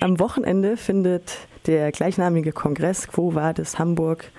Am 0.00 0.18
Wochenende 0.18 0.76
findet 0.76 1.38
der 1.66 1.90
gleichnamige 1.90 2.52
Kongress 2.52 3.08
Quo 3.08 3.34
Vadis 3.34 3.78
Hamburg 3.78 4.30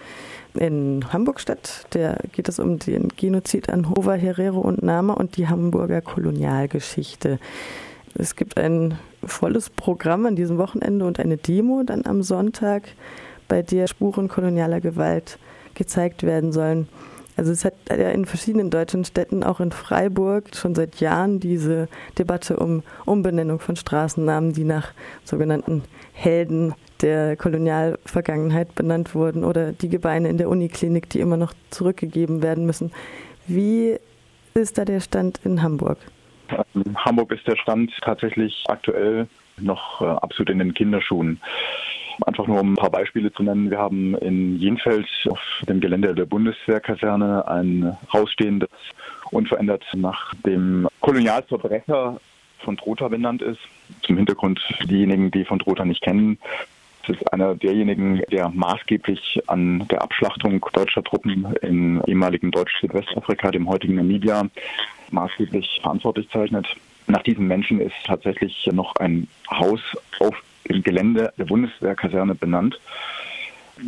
in 0.54 1.06
Hamburg 1.12 1.40
statt. 1.40 1.86
Da 1.92 2.16
geht 2.32 2.48
es 2.48 2.60
um 2.60 2.78
den 2.80 3.10
Genozid 3.10 3.70
an 3.70 3.90
Hova, 3.90 4.14
Herero 4.14 4.60
und 4.60 4.84
Nama 4.84 5.14
und 5.14 5.38
die 5.38 5.48
Hamburger 5.48 6.02
Kolonialgeschichte. 6.02 7.40
Es 8.14 8.36
gibt 8.36 8.58
ein 8.58 9.00
volles 9.24 9.70
Programm 9.70 10.26
an 10.26 10.36
diesem 10.36 10.58
Wochenende 10.58 11.06
und 11.06 11.20
eine 11.20 11.38
Demo 11.38 11.84
dann 11.84 12.06
am 12.06 12.22
Sonntag, 12.24 12.84
bei 13.48 13.62
der 13.62 13.88
Spuren 13.88 14.28
kolonialer 14.28 14.82
Gewalt 14.82 15.40
gezeigt 15.74 16.24
werden 16.24 16.52
sollen. 16.52 16.88
Also 17.38 17.52
es 17.52 17.64
hat 17.64 17.76
ja 17.90 18.10
in 18.10 18.26
verschiedenen 18.26 18.72
deutschen 18.72 19.06
Städten, 19.06 19.44
auch 19.44 19.60
in 19.60 19.72
Freiburg, 19.72 20.56
schon 20.56 20.74
seit 20.74 21.00
Jahren 21.00 21.40
diese 21.40 21.88
Debatte 22.18 22.58
um 22.58 22.82
Umbenennung 23.06 23.60
von 23.60 23.76
Straßennamen, 23.76 24.54
die 24.54 24.64
nach 24.64 24.92
sogenannten 25.24 25.84
Helden 26.14 26.74
der 27.02 27.38
Kolonialvergangenheit 27.38 28.74
benannt 28.74 29.14
wurden 29.14 29.44
oder 29.44 29.72
die 29.72 29.88
Gebeine 29.88 30.30
in 30.30 30.38
der 30.38 30.50
Uniklinik, 30.50 31.10
die 31.10 31.20
immer 31.20 31.38
noch 31.38 31.54
zurückgegeben 31.70 32.42
werden 32.42 32.66
müssen. 32.66 32.92
Wie 33.46 33.98
ist 34.56 34.80
da 34.80 34.86
der 34.86 35.00
Stand 35.00 35.40
in 35.44 35.62
Hamburg? 35.62 36.00
In 36.74 36.98
Hamburg 36.98 37.32
ist 37.32 37.46
der 37.46 37.58
Stand 37.58 37.92
tatsächlich 38.02 38.64
aktuell 38.68 39.28
noch 39.60 40.02
äh, 40.02 40.06
absolut 40.06 40.50
in 40.50 40.60
den 40.60 40.74
Kinderschuhen. 40.74 41.40
Einfach 42.26 42.48
nur 42.48 42.60
um 42.60 42.74
ein 42.74 42.76
paar 42.76 42.90
Beispiele 42.90 43.32
zu 43.32 43.44
nennen. 43.44 43.70
Wir 43.70 43.78
haben 43.78 44.16
in 44.16 44.58
Jenfeld 44.58 45.08
auf 45.30 45.40
dem 45.68 45.80
Gelände 45.80 46.16
der 46.16 46.26
Bundeswehrkaserne 46.26 47.48
ein 47.48 47.96
Haus 48.12 48.32
stehen, 48.32 48.60
das 48.60 48.70
unverändert 49.32 49.86
nach 49.94 50.34
dem 50.46 50.88
Kolonialverbrecher 51.02 52.20
von 52.60 52.78
Trotha 52.78 53.08
benannt 53.08 53.42
ist. 53.42 53.60
Zum 54.02 54.18
Hintergrund 54.18 54.60
diejenigen, 54.86 55.32
die 55.32 55.46
von 55.46 55.60
Trotha 55.60 55.86
nicht 55.86 56.02
kennen. 56.02 56.40
Es 57.04 57.10
ist 57.16 57.32
einer 57.32 57.56
derjenigen, 57.56 58.22
der 58.32 58.50
maßgeblich 58.50 59.42
an 59.48 59.88
der 59.88 60.02
Abschlachtung 60.02 60.66
deutscher 60.74 61.04
Truppen 61.04 61.56
im 61.62 62.02
ehemaligen 62.06 62.52
Deutsch-Südwestafrika, 62.52 63.52
dem 63.52 63.70
heutigen 63.70 63.96
Namibia, 63.96 64.50
maßgeblich 65.12 65.80
verantwortlich 65.82 66.30
zeichnet. 66.30 66.68
Nach 67.08 67.24
diesem 67.24 67.48
Menschen 67.48 67.80
ist 67.80 67.96
tatsächlich 68.06 68.68
noch 68.74 68.98
ein 68.98 69.30
Haus 69.50 69.80
dem 70.78 70.84
Gelände 70.84 71.34
der 71.38 71.46
Bundeswehrkaserne 71.46 72.36
benannt. 72.36 72.80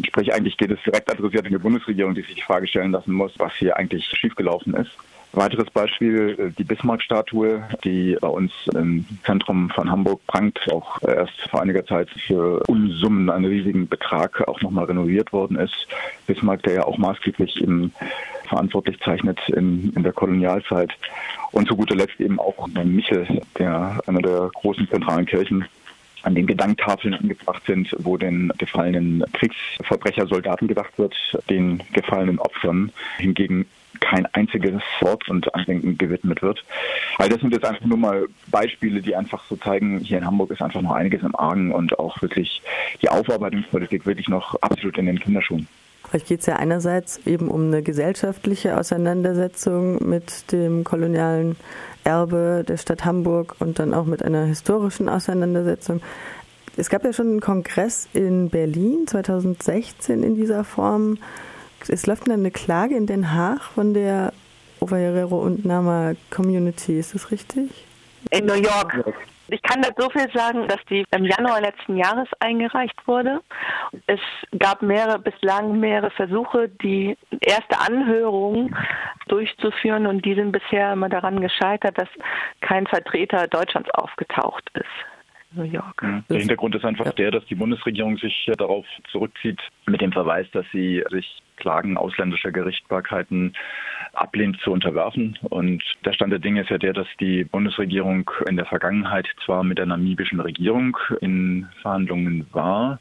Sprich, 0.06 0.34
eigentlich 0.34 0.58
geht 0.58 0.72
es 0.72 0.80
direkt 0.84 1.12
adressiert 1.12 1.46
an 1.46 1.52
die 1.52 1.58
Bundesregierung, 1.58 2.14
die 2.14 2.22
sich 2.22 2.36
die 2.36 2.42
Frage 2.42 2.68
stellen 2.68 2.92
lassen 2.92 3.12
muss, 3.12 3.34
was 3.38 3.54
hier 3.56 3.78
eigentlich 3.78 4.06
schiefgelaufen 4.06 4.76
ist. 4.76 4.92
Weiteres 5.31 5.70
Beispiel, 5.70 6.36
äh, 6.40 6.52
die 6.58 6.64
Bismarck-Statue, 6.64 7.64
die 7.84 8.18
bei 8.20 8.28
uns 8.28 8.52
im 8.73 9.06
Zentrum 9.26 9.70
von 9.70 9.90
Hamburg 9.90 10.26
prangt, 10.26 10.59
auch 10.72 11.02
erst 11.04 11.40
vor 11.50 11.62
einiger 11.62 11.86
Zeit 11.86 12.09
für 12.09 12.64
Unsummen, 12.68 13.30
einen 13.30 13.46
riesigen 13.46 13.88
Betrag 13.88 14.48
auch 14.48 14.59
nochmal 14.62 14.86
renoviert 14.86 15.31
worden 15.31 15.58
ist. 15.58 15.88
Bismarck, 16.26 16.64
der 16.64 16.74
ja 16.74 16.84
auch 16.86 16.98
maßgeblich 16.98 17.62
im 17.62 17.92
verantwortlich 18.48 19.00
zeichnet 19.02 19.40
in, 19.50 19.94
in 19.96 20.02
der 20.03 20.14
Kolonialzeit. 20.14 20.92
Und 21.52 21.68
zu 21.68 21.76
guter 21.76 21.96
Letzt 21.96 22.20
eben 22.20 22.40
auch 22.40 22.68
Michel, 22.68 23.42
der 23.59 24.02
einer 24.08 24.22
der 24.22 24.50
großen 24.56 24.90
zentralen 24.90 25.28
Kirchen 25.28 25.66
an 26.23 26.36
den 26.36 26.48
Gedanktafeln 26.48 27.14
angebracht 27.14 27.64
sind, 27.66 27.95
wo 28.00 28.17
den 28.17 28.52
gefallenen 28.58 29.23
Kriegsverbrecher, 29.34 30.28
Soldaten 30.28 30.67
gedacht 30.67 30.98
wird, 30.98 31.16
den 31.50 31.81
gefallenen 31.94 32.39
Opfern 32.39 32.92
hingegen 33.17 33.66
kein 34.00 34.25
einziges 34.34 34.81
Wort 35.02 35.28
und 35.30 35.53
Andenken 35.53 35.97
gewidmet 35.97 36.42
wird. 36.42 36.64
All 37.17 37.30
das 37.30 37.42
sind 37.42 37.53
jetzt 37.53 37.66
einfach 37.66 37.86
nur 37.86 37.97
mal 37.97 38.28
Beispiele, 38.47 39.02
die 39.02 39.16
einfach 39.16 39.44
so 39.45 39.56
zeigen, 39.56 40.00
hier 40.00 40.17
in 40.17 40.25
Hamburg 40.25 40.52
ist 40.52 40.62
einfach 40.62 40.81
noch 40.81 40.94
einiges 40.94 41.22
im 41.23 41.36
Argen 41.36 41.72
und 41.72 41.97
auch 42.00 42.22
wirklich 42.22 42.62
die 43.02 43.09
Aufarbeitungspolitik 43.09 44.06
wirklich 44.06 44.30
noch 44.30 44.56
absolut 44.62 44.97
in 44.97 45.08
den 45.08 45.20
Kinderschuhen. 45.20 45.67
Vielleicht 46.09 46.28
geht 46.28 46.40
es 46.40 46.45
ja 46.47 46.56
einerseits 46.56 47.20
eben 47.28 47.50
um 47.50 47.67
eine 47.67 47.84
gesellschaftliche 47.84 48.78
Auseinandersetzung 48.78 50.07
mit 50.07 50.51
dem 50.51 50.84
kolonialen 50.84 51.56
Erbe 52.04 52.64
der 52.68 52.78
Stadt 52.78 53.06
Hamburg 53.06 53.56
und 53.60 53.80
dann 53.80 53.94
auch 53.94 54.06
mit 54.06 54.24
einer 54.24 54.46
historischen 54.46 55.10
Auseinandersetzung. 55.10 56.02
Es 56.78 56.90
gab 56.90 57.04
ja 57.04 57.12
schon 57.14 57.28
einen 57.28 57.40
Kongress 57.42 58.08
in 58.14 58.50
Berlin 58.50 59.06
2016 59.08 60.24
in 60.24 60.36
dieser 60.36 60.64
Form. 60.64 61.18
Es 61.88 62.06
läuft 62.06 62.28
dann 62.28 62.40
eine 62.40 62.52
Klage 62.52 62.96
in 62.96 63.06
Den 63.06 63.34
Haag 63.34 63.62
von 63.62 63.94
der 63.94 64.34
Ovaherero 64.80 65.40
und 65.40 65.66
Nama 65.66 66.14
Community. 66.30 67.00
Ist 67.00 67.16
das 67.16 67.32
richtig? 67.32 67.70
In 68.31 68.46
New 68.46 68.54
York. 68.54 69.04
Ich 69.52 69.62
kann 69.64 69.82
dazu 69.82 70.04
so 70.04 70.10
viel 70.10 70.32
sagen, 70.34 70.68
dass 70.68 70.80
die 70.90 71.06
im 71.12 71.26
Januar 71.26 71.62
letzten 71.62 71.98
Jahres 71.98 72.28
eingereicht 72.40 72.96
wurde. 73.08 73.42
Es 74.08 74.20
gab 74.58 74.82
mehrere, 74.82 75.20
bislang 75.20 75.80
mehrere 75.80 76.12
Versuche, 76.12 76.70
die 76.70 77.18
erste 77.42 77.80
Anhörung 77.80 78.76
durchzuführen 79.28 80.08
und 80.08 80.26
die 80.26 80.36
sind 80.36 80.52
bisher 80.52 80.94
immer 80.94 81.10
daran 81.10 81.42
gescheitert, 81.42 81.98
dass 81.98 82.10
kein 82.62 82.86
Vertreter 82.88 83.48
Deutschlands 83.48 83.90
aufgetaucht 83.92 84.70
ist. 84.74 84.86
New 85.52 85.64
York. 85.64 86.06
Der 86.30 86.38
Hintergrund 86.38 86.76
ist 86.76 86.86
einfach 86.86 87.12
der, 87.14 87.31
dass 87.31 87.44
die 87.46 87.56
Bundesregierung 87.56 88.18
sich 88.18 88.50
darauf 88.58 88.86
zurückzieht 89.12 89.60
mit 89.88 90.00
dem 90.00 90.12
Verweis, 90.12 90.46
dass 90.52 90.66
sie 90.72 91.04
sich 91.10 91.42
Klagen 91.59 91.97
ausländischer 91.97 92.52
Gerichtbarkeiten 92.52 93.53
ablehnt 94.14 94.59
zu 94.62 94.72
unterwerfen. 94.72 95.38
Und 95.50 95.84
der 96.06 96.14
Stand 96.14 96.31
der 96.31 96.40
Dinge 96.40 96.62
ist 96.62 96.70
ja 96.70 96.78
der, 96.78 96.94
dass 96.94 97.08
die 97.20 97.44
Bundesregierung 97.44 98.30
in 98.47 98.56
der 98.56 98.66
Vergangenheit 98.66 99.28
zwar 99.46 99.64
mit 99.64 99.78
der 99.78 99.86
namibischen 99.86 100.40
Regierung 100.40 100.98
in 101.22 101.68
Verhandlungen 101.81 102.48
war, 102.52 103.00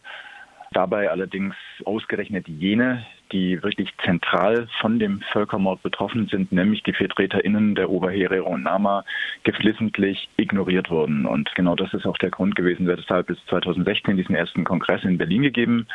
dabei 0.72 1.10
allerdings 1.10 1.54
ausgerechnet 1.84 2.46
jene, 2.48 3.06
die 3.32 3.62
wirklich 3.62 3.92
zentral 4.04 4.68
von 4.80 4.98
dem 4.98 5.20
Völkermord 5.32 5.82
betroffen 5.82 6.28
sind, 6.28 6.52
nämlich 6.52 6.82
die 6.82 6.92
VertreterInnen 6.92 7.74
der 7.74 7.90
Oberherero 7.90 8.50
und 8.50 8.62
Nama, 8.62 9.04
geflissentlich 9.44 10.28
ignoriert 10.36 10.90
wurden. 10.90 11.26
Und 11.26 11.54
genau 11.54 11.74
das 11.74 11.92
ist 11.94 12.06
auch 12.06 12.18
der 12.18 12.30
Grund 12.30 12.56
gewesen, 12.56 12.86
weshalb 12.86 13.30
es 13.30 13.38
2016 13.46 14.16
diesen 14.16 14.34
ersten 14.34 14.64
Kongress 14.64 15.04
in 15.04 15.18
Berlin 15.18 15.42
gegeben 15.42 15.86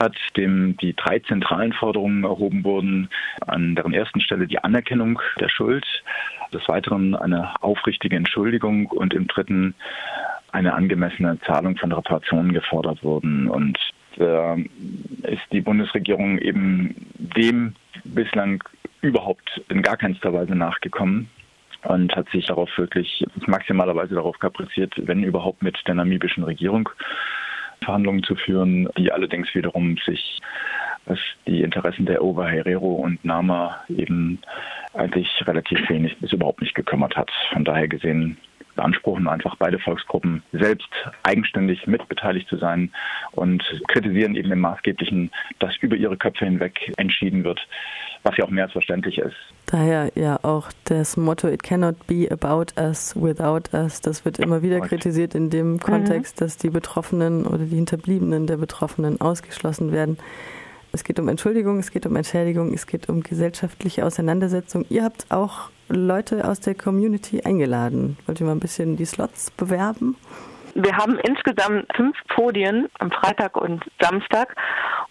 hat, 0.00 0.16
dem 0.36 0.76
die 0.76 0.94
drei 0.94 1.18
zentralen 1.20 1.72
Forderungen 1.72 2.24
erhoben 2.24 2.64
wurden. 2.64 3.08
An 3.46 3.74
deren 3.74 3.94
ersten 3.94 4.20
Stelle 4.20 4.46
die 4.46 4.62
Anerkennung 4.62 5.20
der 5.40 5.48
Schuld, 5.48 5.86
des 6.52 6.66
Weiteren 6.68 7.14
eine 7.14 7.62
aufrichtige 7.62 8.16
Entschuldigung 8.16 8.86
und 8.86 9.12
im 9.12 9.26
dritten 9.26 9.74
eine 10.52 10.74
angemessene 10.74 11.38
Zahlung 11.40 11.76
von 11.76 11.92
Reparationen 11.92 12.52
gefordert 12.52 13.02
wurden. 13.02 13.48
Und 13.48 13.78
äh, 14.16 14.64
ist 15.28 15.42
die 15.52 15.60
Bundesregierung 15.60 16.38
eben 16.38 16.94
dem 17.18 17.74
bislang 18.04 18.62
überhaupt 19.00 19.60
in 19.68 19.82
gar 19.82 19.96
keinster 19.96 20.32
Weise 20.32 20.54
nachgekommen 20.54 21.28
und 21.84 22.14
hat 22.16 22.28
sich 22.30 22.46
darauf 22.46 22.70
wirklich 22.76 23.24
maximalerweise 23.46 24.14
darauf 24.14 24.38
kapriziert, 24.38 24.94
wenn 24.96 25.22
überhaupt 25.22 25.62
mit 25.62 25.78
der 25.86 25.94
namibischen 25.94 26.44
Regierung 26.44 26.88
Verhandlungen 27.82 28.24
zu 28.24 28.34
führen, 28.34 28.88
die 28.98 29.12
allerdings 29.12 29.54
wiederum 29.54 29.96
sich, 30.04 30.40
was 31.06 31.18
die 31.46 31.62
Interessen 31.62 32.06
der 32.06 32.22
Ober 32.22 32.48
Herero 32.48 32.94
und 32.94 33.24
Nama 33.24 33.80
eben 33.88 34.40
eigentlich 34.94 35.28
relativ 35.46 35.88
wenig 35.88 36.16
bis 36.18 36.32
überhaupt 36.32 36.60
nicht 36.60 36.74
gekümmert 36.74 37.16
hat. 37.16 37.30
Von 37.52 37.64
daher 37.64 37.86
gesehen 37.86 38.36
beanspruchen 38.78 39.26
einfach 39.26 39.56
beide 39.56 39.80
Volksgruppen 39.80 40.44
selbst 40.52 40.88
eigenständig 41.24 41.88
mitbeteiligt 41.88 42.48
zu 42.48 42.56
sein 42.56 42.92
und 43.32 43.64
kritisieren 43.88 44.36
eben 44.36 44.52
im 44.52 44.60
Maßgeblichen, 44.60 45.32
dass 45.58 45.76
über 45.78 45.96
ihre 45.96 46.16
Köpfe 46.16 46.44
hinweg 46.44 46.92
entschieden 46.96 47.42
wird, 47.42 47.60
was 48.22 48.36
ja 48.36 48.44
auch 48.44 48.50
mehr 48.50 48.64
als 48.64 48.72
verständlich 48.72 49.18
ist. 49.18 49.34
Daher 49.66 50.12
ja 50.14 50.38
auch 50.44 50.70
das 50.84 51.16
Motto 51.16 51.48
It 51.48 51.64
cannot 51.64 52.06
be 52.06 52.28
about 52.30 52.72
us 52.80 53.16
without 53.20 53.76
us. 53.76 54.00
Das 54.00 54.24
wird 54.24 54.38
immer 54.38 54.62
wieder 54.62 54.80
kritisiert 54.80 55.34
in 55.34 55.50
dem 55.50 55.72
mhm. 55.72 55.80
Kontext, 55.80 56.40
dass 56.40 56.56
die 56.56 56.70
Betroffenen 56.70 57.46
oder 57.46 57.64
die 57.64 57.74
Hinterbliebenen 57.74 58.46
der 58.46 58.58
Betroffenen 58.58 59.20
ausgeschlossen 59.20 59.90
werden. 59.90 60.18
Es 60.98 61.04
geht 61.04 61.20
um 61.20 61.28
Entschuldigung, 61.28 61.78
es 61.78 61.92
geht 61.92 62.06
um 62.06 62.16
Entschädigung, 62.16 62.74
es 62.74 62.84
geht 62.84 63.08
um 63.08 63.22
gesellschaftliche 63.22 64.04
Auseinandersetzung. 64.04 64.84
Ihr 64.88 65.04
habt 65.04 65.26
auch 65.30 65.70
Leute 65.88 66.44
aus 66.44 66.58
der 66.58 66.74
Community 66.74 67.40
eingeladen. 67.44 68.16
Wollt 68.26 68.40
ihr 68.40 68.46
mal 68.46 68.56
ein 68.56 68.58
bisschen 68.58 68.96
die 68.96 69.04
Slots 69.04 69.52
bewerben? 69.52 70.16
Wir 70.74 70.96
haben 70.96 71.16
insgesamt 71.20 71.86
fünf 71.94 72.16
Podien 72.34 72.88
am 72.98 73.12
Freitag 73.12 73.56
und 73.56 73.84
Samstag. 74.00 74.56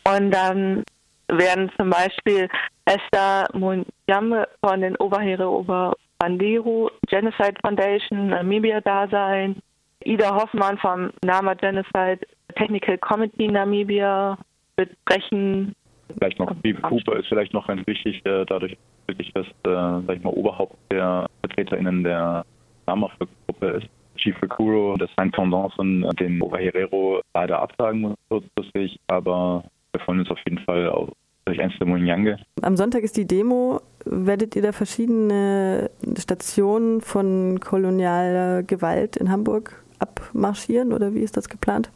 Und 0.04 0.32
dann 0.32 0.84
werden 1.30 1.72
zum 1.78 1.90
Beispiel 1.90 2.50
Esther 2.84 3.48
Munyame 3.54 4.46
von 4.60 4.82
den 4.82 4.98
Oberheere 4.98 5.50
Ober 5.50 5.94
Bandiru 6.20 6.90
Genocide 7.08 7.56
Foundation 7.62 8.28
Namibia 8.28 8.82
da 8.82 9.08
sein, 9.08 9.56
Ida 10.04 10.36
Hoffmann 10.36 10.78
vom 10.80 11.12
Nama 11.24 11.54
Genocide 11.54 12.20
Technical 12.58 12.98
Committee 12.98 13.48
Namibia 13.48 14.38
wird 14.78 14.92
sprechen. 15.02 15.76
Vielleicht 16.18 16.40
noch, 16.40 16.54
Bibi 16.56 16.82
Cooper 16.82 17.18
ist 17.18 17.28
vielleicht 17.28 17.54
noch 17.54 17.68
ganz 17.68 17.86
wichtig, 17.86 18.26
äh, 18.26 18.46
dadurch, 18.46 18.78
wirklich 19.08 19.32
das, 19.34 19.46
äh, 19.46 20.06
sag 20.06 20.18
ich 20.18 20.24
mal, 20.24 20.34
Oberhaupt 20.34 20.76
der 20.92 21.28
VertreterInnen 21.42 22.04
der 22.04 22.46
Nama-Gruppe 22.86 23.68
ist. 23.68 23.88
Chief 24.18 24.42
Recuro, 24.42 24.96
das 24.98 25.10
sein 25.16 25.32
Pendant 25.32 25.74
von 25.74 26.02
den 26.20 26.42
Oberherero 26.42 27.22
leider 27.34 27.60
absagen 27.60 28.02
muss 28.02 28.16
kurzfristig, 28.30 29.00
aber 29.08 29.64
wir 29.92 30.02
freuen 30.02 30.20
uns 30.20 30.32
auf 30.32 30.40
jeden 30.46 30.60
Fall 30.60 30.90
auf 30.90 31.10
durch 31.48 31.62
eins 31.62 31.74
der 31.80 31.88
Munyange. 31.88 32.40
Am 32.62 32.76
Sonntag 32.76 33.04
ist 33.04 33.16
die 33.16 33.26
Demo. 33.26 33.82
Werdet 34.06 34.56
ihr 34.56 34.62
da 34.62 34.74
verschiedene 34.74 35.90
Stationen 36.18 37.02
von 37.02 37.60
kolonialer 37.60 38.64
Gewalt 38.64 39.16
in 39.16 39.32
Hamburg 39.32 39.84
abmarschieren 40.00 40.92
oder 40.92 41.14
wie 41.14 41.22
ist 41.22 41.38
das 41.38 41.48
geplant? 41.48 41.90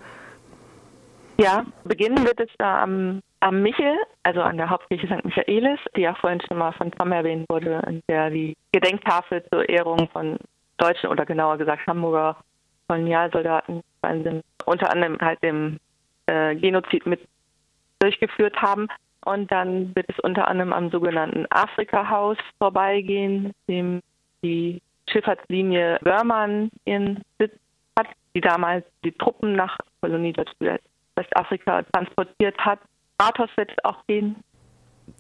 Ja, 1.42 1.66
beginnen 1.86 2.24
wird 2.24 2.40
es 2.40 2.52
da 2.60 2.84
am, 2.84 3.24
am 3.40 3.64
Michel, 3.64 3.96
also 4.22 4.42
an 4.42 4.58
der 4.58 4.70
Hauptkirche 4.70 5.08
St. 5.08 5.26
Michaelis, 5.26 5.80
die 5.96 6.02
ja 6.02 6.14
vorhin 6.14 6.40
schon 6.48 6.60
mal 6.60 6.72
von 6.74 6.92
Tom 6.92 7.12
erwähnt 7.12 7.50
wurde, 7.50 7.82
in 7.88 8.04
der 8.08 8.30
die 8.30 8.56
Gedenktafel 8.72 9.44
zur 9.52 9.68
Ehrung 9.68 10.08
von 10.14 10.38
deutschen 10.78 11.10
oder 11.10 11.26
genauer 11.26 11.58
gesagt 11.58 11.88
Hamburger 11.88 12.38
Kolonialsoldaten 12.88 13.82
unter 14.66 14.92
anderem 14.92 15.18
halt 15.20 15.42
dem 15.42 15.80
äh, 16.28 16.56
Genozid 16.56 17.08
mit 17.08 17.28
durchgeführt 17.98 18.62
haben. 18.62 18.88
Und 19.26 19.52
dann 19.52 19.96
wird 19.96 20.10
es 20.10 20.20
unter 20.20 20.48
anderem 20.48 20.74
am 20.74 20.92
sogenannten 20.92 21.48
Afrika-Haus 21.50 22.38
vorbeigehen, 22.60 23.52
dem 23.68 24.02
die 24.44 24.80
Schifffahrtslinie 25.10 25.98
Wörmann 26.02 26.70
ihren 26.86 27.24
Sitz 27.40 27.54
hat, 27.98 28.08
die 28.36 28.42
damals 28.42 28.86
die 29.04 29.12
Truppen 29.12 29.54
nach 29.54 29.80
Kolonie 30.02 30.34
Westafrika 31.22 31.84
transportiert 31.94 32.58
hat. 32.58 32.80
Rathaus 33.22 33.50
wird 33.56 33.72
es 33.72 33.84
auch 33.86 34.06
gehen. 34.08 34.36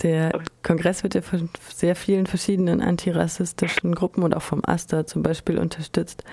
Der 0.03 0.31
Kongress 0.63 1.03
wird 1.03 1.15
ja 1.15 1.21
von 1.21 1.50
sehr 1.59 1.95
vielen 1.95 2.25
verschiedenen 2.25 2.81
antirassistischen 2.81 3.94
Gruppen 3.94 4.24
und 4.24 4.36
auch 4.36 4.42
vom 4.42 4.62
AStA 4.65 5.06
zum 5.06 5.21
Beispiel 5.21 5.57
unterstützt. 5.57 6.24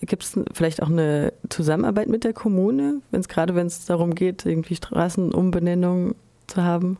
Gibt 0.00 0.24
es 0.24 0.40
vielleicht 0.52 0.82
auch 0.82 0.88
eine 0.88 1.32
Zusammenarbeit 1.48 2.08
mit 2.08 2.24
der 2.24 2.32
Kommune, 2.32 3.00
wenn 3.10 3.20
es 3.20 3.28
gerade 3.28 3.54
wenn 3.54 3.66
es 3.66 3.86
darum 3.86 4.14
geht, 4.14 4.44
irgendwie 4.44 4.74
Straßenumbenennungen 4.74 6.16
zu 6.48 6.64
haben? 6.64 6.98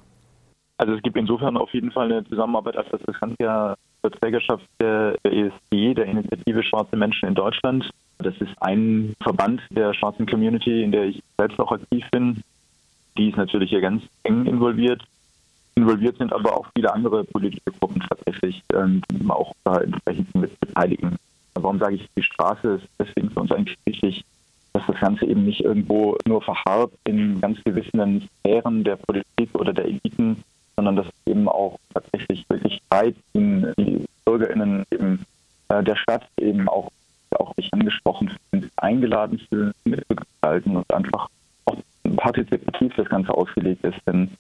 Also 0.76 0.94
es 0.94 1.02
gibt 1.02 1.16
insofern 1.16 1.56
auf 1.56 1.72
jeden 1.72 1.90
Fall 1.90 2.12
eine 2.12 2.24
Zusammenarbeit, 2.28 2.76
als 2.76 2.88
dass 2.90 3.00
das 3.06 3.18
Ganze 3.18 3.36
ja 3.40 3.74
zur 4.02 4.10
Trägerschaft 4.12 4.64
der 4.80 5.16
ESG, 5.24 5.94
der 5.94 6.06
Initiative 6.06 6.62
Schwarze 6.62 6.96
Menschen 6.96 7.28
in 7.28 7.34
Deutschland. 7.34 7.88
Das 8.22 8.36
ist 8.38 8.52
ein 8.60 9.14
Verband 9.22 9.60
der 9.70 9.94
schwarzen 9.94 10.26
Community, 10.26 10.82
in 10.82 10.92
der 10.92 11.04
ich 11.04 11.22
selbst 11.36 11.58
auch 11.58 11.72
aktiv 11.72 12.04
bin. 12.10 12.42
Die 13.16 13.28
ist 13.28 13.36
natürlich 13.36 13.70
hier 13.70 13.80
ganz 13.80 14.02
eng 14.22 14.46
involviert. 14.46 15.02
Involviert 15.74 16.18
sind 16.18 16.32
aber 16.32 16.56
auch 16.56 16.66
viele 16.74 16.92
andere 16.92 17.24
politische 17.24 17.70
Gruppen 17.78 18.02
tatsächlich, 18.08 18.62
ähm, 18.74 19.02
die 19.10 19.28
auch 19.28 19.52
da 19.64 19.78
entsprechend 19.78 20.34
mit 20.34 20.58
beteiligen. 20.60 21.16
Warum 21.54 21.78
sage 21.78 21.96
ich, 21.96 22.08
die 22.16 22.22
Straße 22.22 22.74
ist 22.74 22.88
deswegen 22.98 23.30
für 23.30 23.40
uns 23.40 23.52
eigentlich 23.52 23.78
wichtig, 23.84 24.24
dass 24.72 24.82
das 24.86 25.00
Ganze 25.00 25.26
eben 25.26 25.44
nicht 25.44 25.60
irgendwo 25.60 26.16
nur 26.26 26.42
verharrt 26.42 26.92
in 27.04 27.40
ganz 27.40 27.62
gewissen 27.64 28.28
Sphären 28.40 28.84
der 28.84 28.96
Politik 28.96 29.50
oder 29.54 29.72
der 29.72 29.84
Eliten, 29.84 30.42
sondern 30.76 30.96
dass 30.96 31.06
eben 31.26 31.48
auch 31.48 31.78
tatsächlich 31.92 32.48
wirklich 32.48 32.80
Zeit 32.90 33.14
in 33.34 33.72
die 33.78 34.04
BürgerInnen 34.24 34.84
eben 34.90 35.24
äh, 35.68 35.82
der 35.82 35.96
Stadt 35.96 36.26
eben 36.38 36.68
auch, 36.68 36.90
auch 37.40 37.54
sich 37.56 37.72
angesprochen 37.72 38.30
sind, 38.50 38.70
eingeladen 38.76 39.38
fühlen, 39.48 39.72
mitzugestalten 39.84 40.76
und 40.76 40.92
einfach 40.92 41.28
auch 41.64 41.76
partizipativ 42.16 42.92
das 42.96 43.08
Ganze 43.08 43.32
ausgelegt 43.34 43.84
ist. 43.84 43.98
Denn 44.06 44.30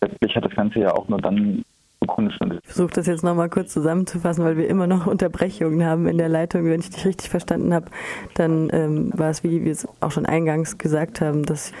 letztlich 0.00 0.36
hat 0.36 0.44
das 0.44 0.54
Ganze 0.54 0.80
ja 0.80 0.92
auch 0.94 1.08
nur 1.08 1.20
dann. 1.20 1.64
Ich 2.00 2.64
versuche 2.64 2.94
das 2.94 3.06
jetzt 3.06 3.24
nochmal 3.24 3.50
kurz 3.50 3.72
zusammenzufassen, 3.72 4.42
weil 4.42 4.56
wir 4.56 4.68
immer 4.68 4.86
noch 4.86 5.06
Unterbrechungen 5.08 5.84
haben 5.84 6.06
in 6.06 6.16
der 6.16 6.28
Leitung. 6.28 6.64
Wenn 6.64 6.80
ich 6.80 6.90
dich 6.90 7.04
richtig 7.04 7.28
verstanden 7.28 7.74
habe, 7.74 7.86
dann 8.34 8.70
ähm, 8.72 9.12
war 9.14 9.30
es, 9.30 9.44
wie 9.44 9.64
wir 9.64 9.72
es 9.72 9.86
auch 10.00 10.10
schon 10.10 10.24
eingangs 10.24 10.78
gesagt 10.78 11.20
haben, 11.20 11.44
dass 11.44 11.72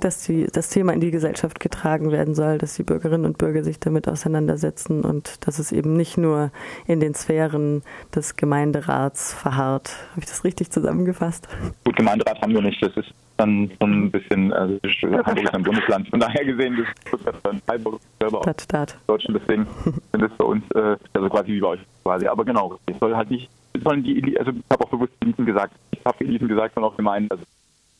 dass 0.00 0.22
die, 0.24 0.46
das 0.52 0.68
Thema 0.70 0.92
in 0.92 1.00
die 1.00 1.10
Gesellschaft 1.10 1.60
getragen 1.60 2.10
werden 2.10 2.34
soll, 2.34 2.58
dass 2.58 2.74
die 2.74 2.82
Bürgerinnen 2.82 3.24
und 3.24 3.38
Bürger 3.38 3.64
sich 3.64 3.78
damit 3.80 4.08
auseinandersetzen 4.08 5.02
und 5.02 5.46
dass 5.46 5.58
es 5.58 5.72
eben 5.72 5.96
nicht 5.96 6.18
nur 6.18 6.50
in 6.86 7.00
den 7.00 7.14
Sphären 7.14 7.82
des 8.14 8.36
Gemeinderats 8.36 9.32
verharrt. 9.32 9.96
Habe 10.10 10.20
ich 10.20 10.26
das 10.26 10.44
richtig 10.44 10.70
zusammengefasst? 10.70 11.48
Gut, 11.84 11.96
Gemeinderat 11.96 12.40
haben 12.40 12.52
wir 12.52 12.62
nicht. 12.62 12.82
Das 12.82 12.96
ist 12.96 13.12
dann 13.36 13.70
so 13.78 13.86
ein 13.86 14.10
bisschen, 14.10 14.52
also 14.52 14.78
Hamburg 14.82 15.42
ist 15.42 15.54
ein 15.54 15.62
Bundesland. 15.62 16.08
Von 16.08 16.20
daher 16.20 16.44
gesehen, 16.44 16.86
das 17.10 17.20
ist 17.20 17.44
dann 17.44 17.60
Freiburg 17.66 18.00
selber 18.18 18.42
Stadt, 18.42 18.60
Staat. 18.62 18.98
Deutschland. 19.06 19.40
Deswegen 19.40 19.66
sind 19.84 20.22
es 20.22 20.32
bei 20.38 20.44
uns, 20.44 20.64
äh, 20.74 20.96
also 21.12 21.28
quasi 21.28 21.52
wie 21.52 21.60
bei 21.60 21.68
euch 21.68 21.80
quasi. 22.02 22.26
Aber 22.26 22.44
genau, 22.44 22.78
es 22.86 22.98
soll 22.98 23.14
halt 23.14 23.30
nicht, 23.30 23.50
sollen 23.84 24.02
die, 24.02 24.38
also 24.38 24.52
ich 24.52 24.64
habe 24.70 24.84
auch 24.84 24.90
bewusst 24.90 25.12
Eliten 25.20 25.44
gesagt. 25.44 25.74
Ich 25.90 26.04
habe 26.04 26.24
Eliten 26.24 26.48
gesagt 26.48 26.76
und 26.76 26.84
auch 26.84 26.96
gemeint, 26.96 27.30
also 27.30 27.44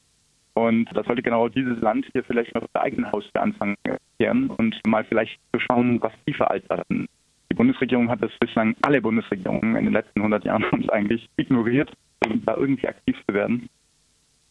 Und 0.54 0.86
da 0.94 1.04
sollte 1.04 1.22
genau 1.22 1.48
dieses 1.48 1.80
Land 1.80 2.06
hier 2.12 2.24
vielleicht 2.24 2.54
noch 2.56 2.66
der 2.74 2.82
eigene 2.82 3.12
Haustür 3.12 3.42
anfangen 3.42 3.76
kehren 4.20 4.50
und 4.50 4.76
mal 4.86 5.06
vielleicht 5.06 5.40
zu 5.54 5.60
schauen, 5.60 6.02
was 6.02 6.12
die 6.28 6.34
für. 6.34 6.48
Die 6.90 7.56
Bundesregierung 7.56 8.10
hat 8.10 8.22
das 8.22 8.32
bislang, 8.40 8.76
alle 8.82 9.02
Bundesregierungen 9.02 9.76
in 9.76 9.86
den 9.86 9.94
letzten 9.94 10.20
100 10.20 10.46
Jahren 10.46 10.64
uns 10.66 10.90
eigentlich 10.90 11.30
ignoriert, 11.38 11.92
um 12.26 12.44
da 12.46 12.56
irgendwie 12.56 12.88
aktiv 12.88 13.16
zu 13.28 13.34
werden. 13.34 13.70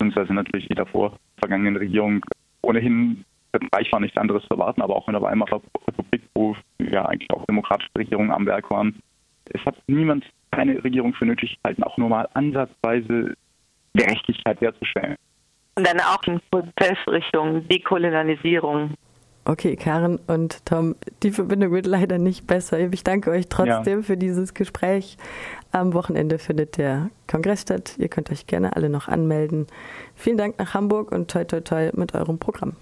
Beziehungsweise 0.01 0.33
natürlich 0.33 0.67
die 0.67 0.75
davor 0.75 1.13
vergangenen 1.37 1.77
Regierungen 1.77 2.23
ohnehin 2.63 3.23
Bereich 3.53 3.93
war 3.93 4.01
nichts 4.01 4.17
anderes 4.17 4.43
zu 4.45 4.51
erwarten, 4.51 4.81
aber 4.81 4.97
auch 4.97 5.09
in 5.09 5.13
der 5.13 5.21
Weimarer 5.21 5.61
Republik, 5.87 6.23
wo 6.35 6.57
ja 6.79 7.05
eigentlich 7.05 7.31
auch 7.31 7.45
demokratische 7.45 7.91
Regierungen 7.99 8.31
am 8.31 8.47
Werk 8.47 8.71
waren. 8.71 8.99
Es 9.53 9.63
hat 9.67 9.77
niemand, 9.89 10.25
keine 10.53 10.83
Regierung 10.83 11.13
für 11.13 11.27
nötig 11.27 11.59
gehalten, 11.63 11.83
auch 11.83 11.99
nur 11.99 12.09
mal 12.09 12.29
ansatzweise 12.33 13.35
Gerechtigkeit 13.93 14.61
herzustellen. 14.63 15.17
Und 15.75 15.87
dann 15.87 16.01
auch 16.01 16.23
ein 16.27 16.41
Prozess 16.51 16.97
Richtung 17.09 17.67
Dekolonialisierung. 17.69 18.95
Okay, 19.51 19.75
Karen 19.75 20.21
und 20.29 20.65
Tom, 20.65 20.95
die 21.25 21.33
Verbindung 21.33 21.73
wird 21.73 21.85
leider 21.85 22.19
nicht 22.19 22.47
besser. 22.47 22.79
Ich 22.79 23.03
danke 23.03 23.33
euch 23.33 23.49
trotzdem 23.49 23.99
ja. 23.99 24.03
für 24.05 24.17
dieses 24.17 24.55
Gespräch. 24.55 25.19
Am 25.73 25.93
Wochenende 25.93 26.39
findet 26.39 26.77
der 26.77 27.11
Kongress 27.27 27.63
statt. 27.63 27.97
Ihr 27.99 28.07
könnt 28.07 28.31
euch 28.31 28.47
gerne 28.47 28.77
alle 28.77 28.89
noch 28.89 29.09
anmelden. 29.09 29.67
Vielen 30.15 30.39
Dank 30.39 30.57
nach 30.61 30.75
Hamburg 30.75 31.11
und 31.11 31.33
toi 31.33 31.43
toi 31.43 31.63
toi 31.63 31.91
mit 31.95 32.15
eurem 32.15 32.39
Programm. 32.39 32.77